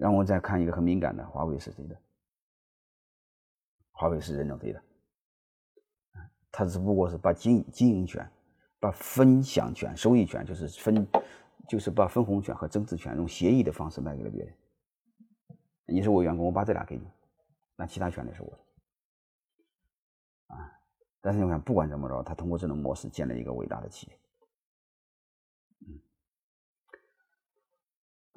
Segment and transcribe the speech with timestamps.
[0.00, 1.94] 让我再看一个很敏感的，华为是谁的？
[3.92, 4.82] 华为是任正非的，
[6.50, 8.26] 他只不过是把经经营权、
[8.78, 11.06] 把分享权、收益权，就是分，
[11.68, 14.56] 就是把分红权和增值权用协议的方式卖给了别人。
[15.84, 17.06] 你是我员工，我把这俩给你，
[17.76, 18.58] 那其他权利是我的。
[20.54, 20.72] 啊，
[21.20, 24.18] 但是你看，不管怎么着，他通过这种模式建了一个伟大的企业。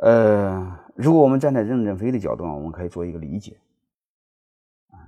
[0.04, 3.58] 呃，如果我们站在任正非的角度上，我们可以做一个理解，
[4.90, 5.00] 啊，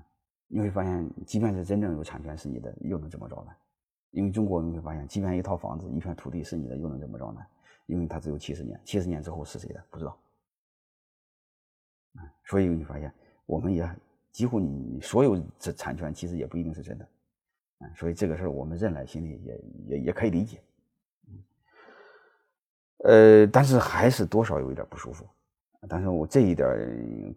[0.47, 3.51] 你会发现，即便是真正有产权是你的，又能怎么着呢？
[4.11, 7.41] 因为中国你会发现，即便一套房子、一片土地是你的，又能怎么着呢？
[7.87, 10.17] 因为它只有七十年，七十年之后是谁的不知道，
[12.45, 13.13] 所以你发现，
[13.45, 13.85] 我们也
[14.31, 17.05] 几乎你所有这产权其实也不一定是真的，
[17.79, 20.61] 啊，所以这个事儿我们认来心里也也也可以理解。
[23.07, 25.25] 呃，但是还是多少有一点不舒服。
[25.87, 26.67] 但是我这一点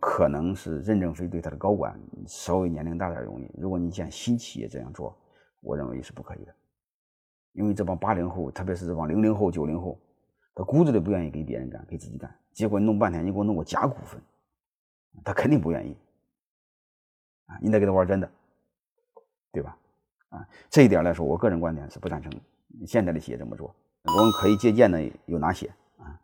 [0.01, 3.51] 可能是任正非对他的高管稍微年龄大点容易。
[3.59, 5.15] 如果你见新企业这样做，
[5.61, 6.55] 我认为是不可以的。
[7.53, 10.01] 因为这帮八零后，特别是这帮零零后、九零后，
[10.55, 12.35] 他骨子里不愿意给别人干，给自己干。
[12.55, 14.19] 结果弄半天，你给我弄个假股份，
[15.23, 15.95] 他肯定不愿意。
[17.47, 18.31] 啊，你得给他玩真的，
[19.53, 19.77] 对吧？
[20.31, 22.33] 啊，这一点来说，我个人观点是不赞成
[22.87, 23.75] 现在的企业这么做。
[24.05, 26.23] 我们可以借鉴的有哪些啊？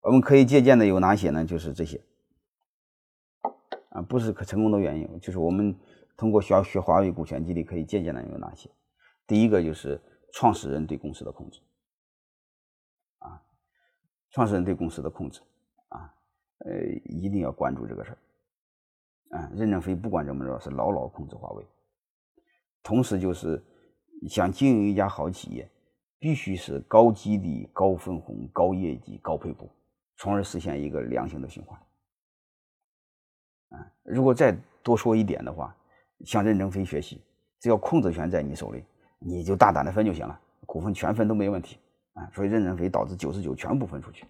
[0.00, 1.44] 我们可以借鉴的有哪些呢？
[1.44, 2.00] 就是这些
[3.90, 5.78] 啊，不是可成功的原因，就是我们
[6.16, 8.70] 通过学学华为股权激励可以借鉴的有哪些？
[9.26, 10.00] 第一个就是
[10.32, 11.60] 创始人对公司的控制
[13.18, 13.42] 啊，
[14.30, 15.40] 创始人对公司的控制
[15.88, 16.14] 啊，
[16.58, 16.72] 呃，
[17.04, 18.18] 一定要关注这个事儿
[19.38, 19.50] 啊。
[19.54, 21.66] 任正非不管怎么着是牢牢控制华为，
[22.82, 23.62] 同时就是
[24.28, 25.70] 想经营一家好企业。
[26.18, 29.70] 必须是高激励、高分红、高业绩、高配股，
[30.16, 31.78] 从而实现一个良性的循环。
[33.70, 35.76] 啊，如果再多说一点的话，
[36.24, 37.20] 向任正非学习，
[37.60, 38.84] 只要控制权在你手里，
[39.18, 41.78] 你就大胆的分就行了，股份全分都没问题。
[42.14, 44.24] 啊，所以任正非导致九十九全部分出去，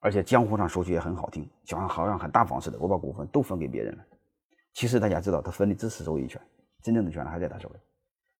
[0.00, 4.04] 而且江湖上说句也很好听，就像好像很大方似的，我把股份都分给别人了。
[4.74, 6.38] 其实大家知道，他分的只是收益权，
[6.82, 7.76] 真正的权还在他手里。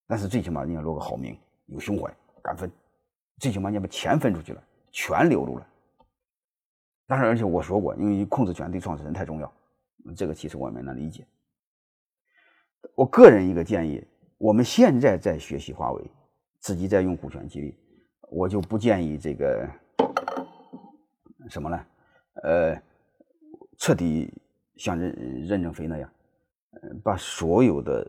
[0.05, 1.35] 但是最起码人家落个好名，
[1.65, 2.15] 有胸怀。
[2.43, 2.71] 敢分，
[3.39, 5.67] 最起码你把钱分出去了，全流入了。
[7.05, 9.53] 但是，而且我说过，因为控制权对创始人太重要，
[10.15, 11.25] 这个其实我们能理解。
[12.95, 14.05] 我个人一个建议，
[14.37, 16.03] 我们现在在学习华为，
[16.59, 17.75] 自己在用股权激励，
[18.29, 19.69] 我就不建议这个
[21.49, 21.85] 什么呢？
[22.43, 22.81] 呃，
[23.77, 24.33] 彻底
[24.75, 26.09] 像任任正非那样，
[27.03, 28.05] 把所有的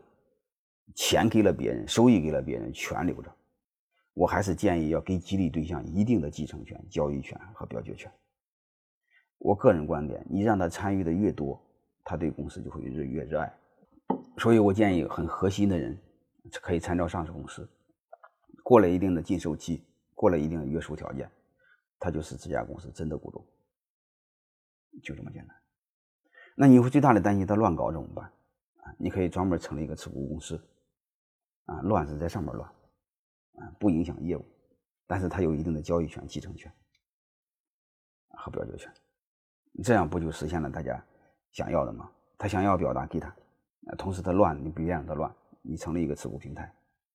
[0.93, 3.31] 钱给了别人，收益给了别人，全留着。
[4.19, 8.11] 我还是建议要给激励对象一定的继承权、交易权和表决权。
[9.37, 11.57] 我个人观点，你让他参与的越多，
[12.03, 13.49] 他对公司就会越越热爱。
[14.37, 15.97] 所以我建议很核心的人
[16.61, 17.65] 可以参照上市公司，
[18.61, 21.31] 过了一定的禁售期，过了一定的约束条件，
[21.97, 23.41] 他就是这家公司真的股东，
[25.01, 25.55] 就这么简单。
[26.57, 28.29] 那你会最大的担心他乱搞怎么办？
[28.97, 30.61] 你可以专门成立一个持股公司，
[31.67, 32.69] 啊，乱是在上面乱。
[33.79, 34.45] 不影响业务，
[35.07, 36.71] 但是他有一定的交易权、继承权
[38.29, 38.93] 和表决权，
[39.83, 41.03] 这样不就实现了大家
[41.51, 42.09] 想要的吗？
[42.37, 43.35] 他想要表达给他，
[43.97, 46.73] 同时他乱，你不愿让他乱，你成立一个持股平台，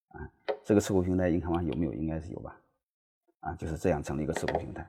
[0.08, 0.30] 啊，
[0.62, 1.94] 这个持股平台，你看看有没有？
[1.94, 2.60] 应该是有吧？
[3.40, 4.88] 啊，就是这样成立一个持股平台，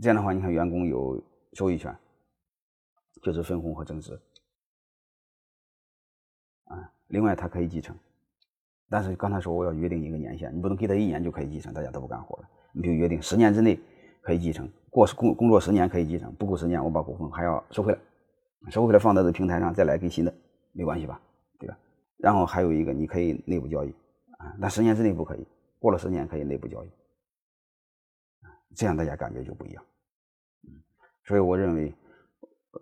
[0.00, 1.22] 这样的话，你看员工有
[1.52, 1.96] 收益权，
[3.22, 4.20] 就是分红和增值，
[6.64, 7.96] 啊，另外他可以继承。
[8.90, 12.48] 但是刚才说我要约定一个年限，你不能给他一年就可以继承，大家都不干活了。
[12.74, 13.78] 你比如约定十年之内
[14.20, 17.98] 可以继承，过工工作十年可以继承，不够十年我把股份还要收回来，
[18.68, 20.34] 收回来放在这平台上再来给新的，
[20.72, 21.20] 没关系吧？
[21.60, 21.78] 对吧？
[22.18, 23.90] 然后还有一个你可以内部交易
[24.38, 25.46] 啊，但十年之内不可以，
[25.78, 26.90] 过了十年可以内部交易，
[28.74, 29.84] 这样大家感觉就不一样。
[31.24, 31.94] 所以我认为。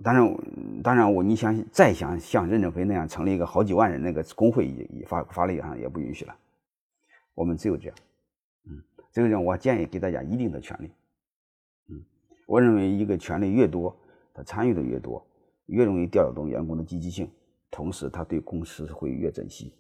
[0.05, 6.37] 当然，当然，我你想再想像任正非那样成立一个好几万人那个工会，也也法法律上也不允许了。
[7.35, 7.97] 我们只有这样，
[8.69, 10.93] 嗯，这个样，我建议给大家一定的权利，
[11.89, 12.05] 嗯，
[12.47, 13.97] 我认为一个权利越多，
[14.35, 15.27] 他参与的越多，
[15.67, 17.31] 越容易调动员工的积极性，
[17.71, 19.75] 同时他对公司会越珍惜。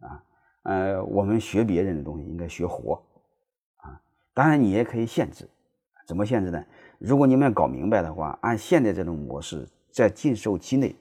[0.00, 0.24] 啊，
[0.64, 3.00] 呃，我们学别人的东西应该学活，
[3.76, 4.02] 啊，
[4.34, 5.48] 当然你也可以限制，
[6.08, 6.64] 怎么限制呢？
[7.00, 10.94] 如果你们要搞明白的话，按现在这种模式，在禁售期内，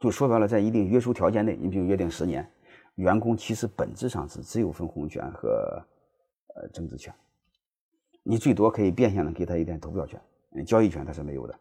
[0.00, 2.44] 就说白了，在一定约束条件内，你比如约定十年，
[2.96, 5.80] 员工其实本质上是只有分红权和
[6.56, 7.14] 呃增值权，
[8.24, 10.20] 你最多可以变相的给他一点投票权，
[10.66, 11.56] 交易权他是没有的，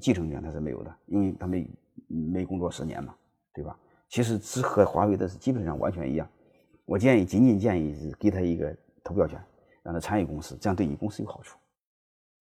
[0.00, 1.68] 继承权他是没有的，因为他没
[2.06, 3.14] 没工作十年嘛，
[3.52, 3.78] 对吧？
[4.08, 6.26] 其实只和华为的是基本上完全一样。
[6.86, 9.38] 我建议，仅仅建议是给他一个投票权，
[9.82, 11.58] 让他参与公司，这样对你公司有好处。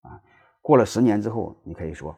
[0.02, 0.22] 啊，
[0.64, 2.18] 过了十年之后，你可以说，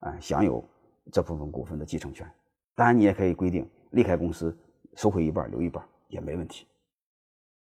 [0.00, 0.62] 啊，享有
[1.10, 2.30] 这部分股份的继承权。
[2.74, 4.54] 当然，你也可以规定离开公司，
[4.94, 6.66] 收回一半，留一半也没问题。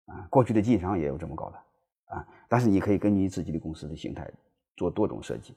[0.05, 1.57] 啊，过去的晋商也有这么搞的。
[2.15, 4.31] 啊，但是你可以根据自己的公司的形态
[4.77, 5.53] 做多种设计。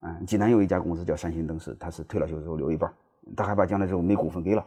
[0.00, 2.92] 啊，济南有一家公司叫三星灯饰，他是退了休之后留一半，
[3.36, 4.66] 他害怕将来之后没股份给了，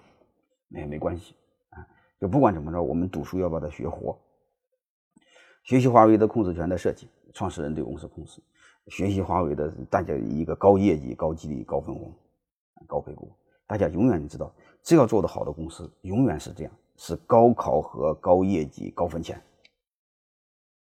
[0.69, 1.35] 那也没关系。
[1.71, 1.85] 啊，
[2.17, 4.17] 就不管怎么着，我们读书要把它学活。
[5.63, 8.41] 学习华为的控制权的设计，创始人对公司控制，
[8.87, 12.11] 学习华为的大家一个高业绩、高激励、高分红、
[12.87, 13.29] 高配股。
[13.67, 14.49] 大家永远知道，
[14.81, 19.35] 只要做得好的公司，永远是这样，是高考核、高业绩、高分钱。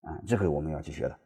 [0.00, 1.16] 啊，这个我们要去学的。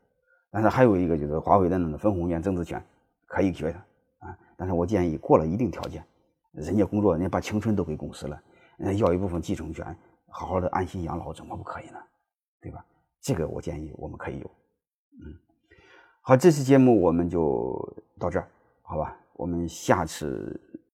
[0.51, 2.85] 但是还有一个就是华为的那个分红权、增值权，
[3.25, 3.79] 可以学的
[4.19, 4.39] 啊。
[4.55, 6.05] 但是我建议过了一定条件，
[6.53, 8.39] 人家工作，人家把青春都给公司了，
[8.77, 9.97] 人家要一部分继承权，
[10.29, 11.99] 好好的安心养老，怎么不可以呢？
[12.61, 12.85] 对吧？
[13.23, 14.51] 这个我建议我们可以有。
[15.21, 15.35] 嗯，
[16.21, 18.49] 好，这期节目我们就到这儿，
[18.83, 19.17] 好吧？
[19.35, 20.59] 我们下次